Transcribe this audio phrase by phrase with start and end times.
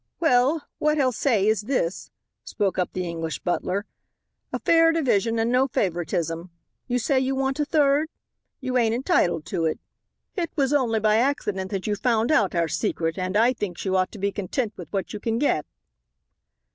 [0.19, 2.09] "Well, what h'I says is this,"
[2.43, 3.85] spoke up the English butler,
[4.51, 6.49] "a fair diwision and no favoritism.
[6.87, 8.09] You say you want a third?
[8.61, 9.77] You ain't h'entitled to h'it.
[10.35, 13.95] H'it was h'only by h'accident that you found h'out h'our secret h'and h'I thinks you
[13.95, 15.67] ought to be content with what you can get."